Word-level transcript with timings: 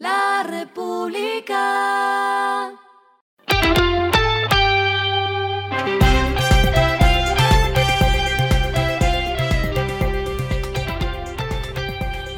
La 0.00 0.44
República. 0.48 1.60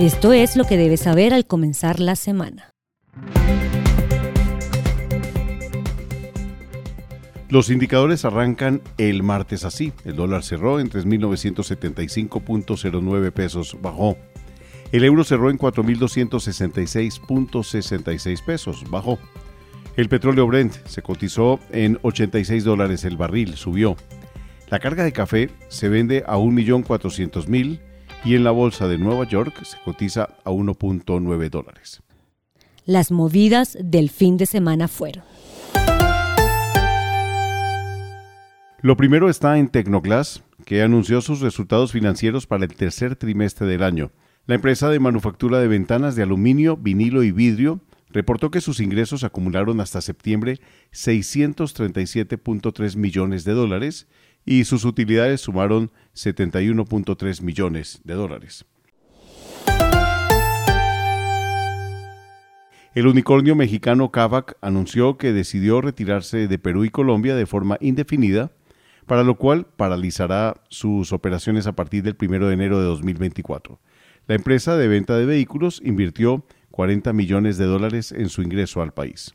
Esto 0.01 0.33
es 0.33 0.57
lo 0.57 0.65
que 0.65 0.77
debes 0.77 1.03
saber 1.03 1.33
al 1.33 1.47
comenzar 1.47 2.01
la 2.01 2.17
semana. 2.17 2.75
Los 7.49 7.71
indicadores 7.71 8.25
arrancan 8.25 8.83
el 8.99 9.23
martes 9.23 9.65
así. 9.65 9.93
El 10.05 10.17
dólar 10.17 10.43
cerró 10.43 10.81
en 10.81 10.91
3.975.09 10.91 13.31
pesos, 13.31 13.77
bajó. 13.81 14.17
El 14.93 15.03
euro 15.05 15.25
cerró 15.25 15.51
en 15.51 15.59
4.266.66 15.59 18.45
pesos, 18.45 18.85
bajó. 18.91 19.19
El 19.97 20.11
petróleo 20.11 20.47
Brent 20.47 20.75
se 20.87 21.01
cotizó 21.01 21.59
en 21.71 21.99
86 22.03 22.63
dólares 22.63 23.05
el 23.05 23.17
barril, 23.17 23.57
subió. 23.57 23.97
La 24.69 24.79
carga 24.79 25.05
de 25.05 25.13
café 25.13 25.49
se 25.69 25.89
vende 25.89 26.25
a 26.27 26.37
1.400.000 26.37 27.81
y 28.25 28.35
en 28.35 28.45
la 28.45 28.51
bolsa 28.51 28.87
de 28.87 28.99
Nueva 28.99 29.27
York 29.27 29.65
se 29.65 29.79
cotiza 29.83 30.29
a 30.45 30.51
1.9 30.51 31.51
dólares. 31.51 32.03
Las 32.85 33.11
movidas 33.11 33.79
del 33.83 34.11
fin 34.11 34.37
de 34.37 34.45
semana 34.45 34.89
fueron. 34.89 35.25
Lo 38.81 38.97
primero 38.97 39.31
está 39.31 39.59
en 39.59 39.69
Tecnoglass, 39.69 40.43
que 40.67 40.83
anunció 40.83 41.21
sus 41.21 41.41
resultados 41.41 41.93
financieros 41.93 42.47
para 42.47 42.65
el 42.65 42.75
tercer 42.75 43.15
trimestre 43.17 43.67
del 43.67 43.85
año. 43.85 44.11
La 44.45 44.57
empresa 44.57 44.91
de 44.91 44.99
manufactura 44.99 45.61
de 45.61 45.69
ventanas 45.69 46.17
de 46.17 46.25
aluminio, 46.25 46.77
vinilo 46.77 47.23
y 47.23 47.31
vidrio 47.31 47.79
reportó 48.11 48.51
que 48.51 48.61
sus 48.61 48.81
ingresos 48.81 49.23
acumularon 49.23 49.81
hasta 49.81 50.01
septiembre 50.01 50.59
637.3 50.93 52.97
millones 52.97 53.45
de 53.45 53.53
dólares 53.53 54.09
y 54.45 54.65
sus 54.65 54.85
utilidades 54.85 55.43
sumaron 55.43 55.93
71.3 56.17 57.41
millones 57.41 58.01
de 58.03 58.15
dólares. 58.15 58.65
El 62.97 63.07
unicornio 63.07 63.55
mexicano 63.55 64.11
Kavak 64.11 64.57
anunció 64.61 65.19
que 65.19 65.33
decidió 65.33 65.81
retirarse 65.81 66.49
de 66.49 66.59
Perú 66.59 66.85
y 66.85 66.91
Colombia 66.91 67.37
de 67.37 67.47
forma 67.47 67.79
indefinida 67.81 68.51
para 69.07 69.23
lo 69.23 69.37
cual 69.37 69.69
paralizará 69.77 70.61
sus 70.69 71.13
operaciones 71.13 71.69
a 71.69 71.73
partir 71.73 72.03
del 72.03 72.17
1 72.21 72.49
de 72.49 72.55
enero 72.55 72.81
de 72.81 72.87
2024. 72.87 73.79
La 74.29 74.37
empresa 74.37 74.77
de 74.77 74.87
venta 74.87 75.17
de 75.19 75.27
vehículos 75.27 75.81
invirtió 75.85 76.45
40 76.71 77.13
millones 77.13 77.59
de 77.59 77.65
dólares 77.65 78.13
en 78.13 78.29
su 78.29 78.43
ingreso 78.43 78.81
al 78.81 78.93
país. 78.93 79.35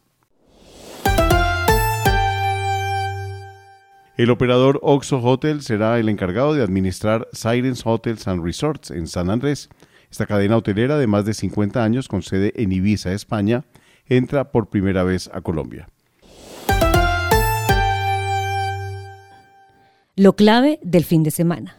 El 4.17 4.31
operador 4.31 4.79
Oxo 4.81 5.19
Hotel 5.19 5.61
será 5.61 5.99
el 5.99 6.09
encargado 6.09 6.55
de 6.55 6.63
administrar 6.63 7.27
Sirens 7.33 7.85
Hotels 7.85 8.27
and 8.27 8.43
Resorts 8.43 8.89
en 8.89 9.07
San 9.07 9.29
Andrés. 9.29 9.69
Esta 10.09 10.25
cadena 10.25 10.57
hotelera 10.57 10.97
de 10.97 11.05
más 11.05 11.25
de 11.25 11.33
50 11.33 11.83
años 11.83 12.07
con 12.07 12.23
sede 12.23 12.53
en 12.55 12.71
Ibiza, 12.71 13.11
España, 13.11 13.65
entra 14.07 14.51
por 14.51 14.69
primera 14.69 15.03
vez 15.03 15.29
a 15.33 15.41
Colombia. 15.41 15.89
Lo 20.15 20.35
clave 20.35 20.79
del 20.81 21.03
fin 21.03 21.21
de 21.21 21.29
semana. 21.29 21.75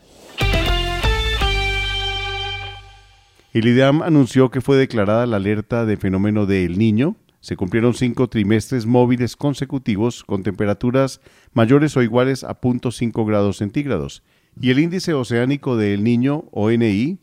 El 3.54 3.66
IDEAM 3.66 4.02
anunció 4.02 4.50
que 4.50 4.60
fue 4.60 4.76
declarada 4.76 5.26
la 5.26 5.36
alerta 5.36 5.86
de 5.86 5.96
fenómeno 5.96 6.44
de 6.44 6.66
El 6.66 6.76
Niño. 6.78 7.16
Se 7.40 7.56
cumplieron 7.56 7.94
cinco 7.94 8.28
trimestres 8.28 8.84
móviles 8.84 9.36
consecutivos 9.36 10.22
con 10.22 10.42
temperaturas 10.42 11.22
mayores 11.54 11.96
o 11.96 12.02
iguales 12.02 12.44
a 12.44 12.60
0.5 12.60 13.26
grados 13.26 13.56
centígrados. 13.56 14.22
Y 14.60 14.68
el 14.68 14.78
índice 14.78 15.14
oceánico 15.14 15.78
de 15.78 15.94
El 15.94 16.04
Niño, 16.04 16.44
ONI, 16.50 17.20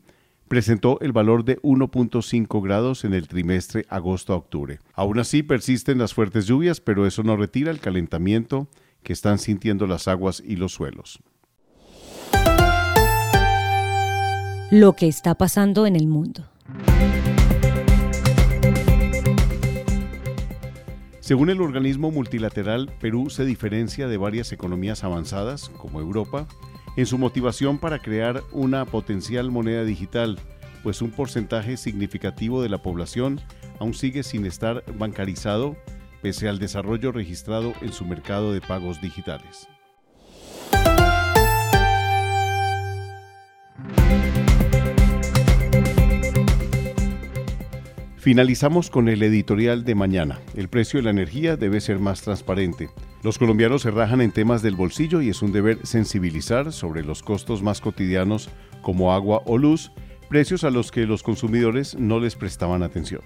presentó 0.47 0.99
el 1.01 1.11
valor 1.11 1.45
de 1.45 1.61
1.5 1.61 2.63
grados 2.63 3.05
en 3.05 3.13
el 3.13 3.27
trimestre 3.27 3.85
agosto 3.89 4.33
a 4.33 4.37
octubre. 4.37 4.79
Aún 4.93 5.19
así 5.19 5.43
persisten 5.43 5.99
las 5.99 6.15
fuertes 6.15 6.47
lluvias, 6.47 6.81
pero 6.81 7.05
eso 7.05 7.21
no 7.21 7.37
retira 7.37 7.69
el 7.69 7.79
calentamiento 7.79 8.67
que 9.03 9.13
están 9.13 9.37
sintiendo 9.37 9.85
las 9.85 10.07
aguas 10.07 10.41
y 10.43 10.55
los 10.55 10.73
suelos. 10.73 11.19
Lo 14.77 14.91
que 14.91 15.07
está 15.07 15.35
pasando 15.35 15.87
en 15.87 15.95
el 15.95 16.05
mundo. 16.05 16.43
Según 21.21 21.49
el 21.49 21.61
organismo 21.61 22.11
multilateral, 22.11 22.91
Perú 22.99 23.29
se 23.29 23.45
diferencia 23.45 24.09
de 24.09 24.17
varias 24.17 24.51
economías 24.51 25.05
avanzadas, 25.05 25.69
como 25.77 26.01
Europa, 26.01 26.45
en 26.97 27.05
su 27.05 27.17
motivación 27.17 27.77
para 27.77 27.99
crear 27.99 28.43
una 28.51 28.83
potencial 28.83 29.49
moneda 29.49 29.85
digital, 29.85 30.37
pues 30.83 31.01
un 31.01 31.11
porcentaje 31.11 31.77
significativo 31.77 32.61
de 32.61 32.67
la 32.67 32.79
población 32.79 33.39
aún 33.79 33.93
sigue 33.93 34.23
sin 34.23 34.45
estar 34.45 34.83
bancarizado 34.99 35.77
pese 36.21 36.49
al 36.49 36.59
desarrollo 36.59 37.13
registrado 37.13 37.71
en 37.81 37.93
su 37.93 38.03
mercado 38.03 38.51
de 38.51 38.59
pagos 38.59 38.99
digitales. 38.99 39.69
Finalizamos 48.25 48.89
con 48.89 49.07
el 49.07 49.21
editorial 49.21 49.83
de 49.83 49.93
mañana. 49.93 50.39
El 50.55 50.67
precio 50.67 50.97
de 50.97 51.03
la 51.03 51.11
energía 51.11 51.57
debe 51.57 51.79
ser 51.79 51.99
más 51.99 52.23
transparente. 52.23 52.89
Los 53.21 53.37
colombianos 53.37 53.83
se 53.83 53.91
rajan 53.91 54.19
en 54.19 54.31
temas 54.31 54.63
del 54.63 54.75
bolsillo 54.75 55.21
y 55.21 55.29
es 55.29 55.43
un 55.43 55.51
deber 55.51 55.85
sensibilizar 55.85 56.71
sobre 56.73 57.03
los 57.03 57.21
costos 57.21 57.61
más 57.61 57.81
cotidianos 57.81 58.49
como 58.81 59.13
agua 59.13 59.43
o 59.45 59.59
luz, 59.59 59.91
precios 60.27 60.63
a 60.63 60.71
los 60.71 60.89
que 60.89 61.05
los 61.05 61.21
consumidores 61.21 61.99
no 61.99 62.19
les 62.19 62.35
prestaban 62.35 62.81
atención. 62.81 63.21